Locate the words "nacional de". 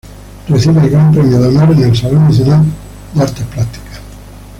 2.23-3.21